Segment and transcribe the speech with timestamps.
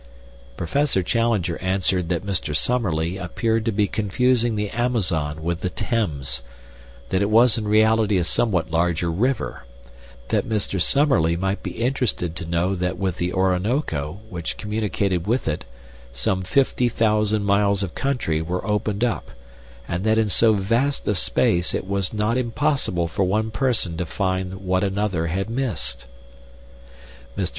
[0.57, 2.55] Professor Challenger answered that Mr.
[2.55, 6.41] Summerlee appeared to be confusing the Amazon with the Thames;
[7.09, 9.63] that it was in reality a somewhat larger river;
[10.29, 10.81] that Mr.
[10.81, 15.65] Summerlee might be interested to know that with the Orinoco, which communicated with it,
[16.11, 19.29] some fifty thousand miles of country were opened up,
[19.87, 24.07] and that in so vast a space it was not impossible for one person to
[24.07, 26.07] find what another had missed.
[27.37, 27.49] Mr.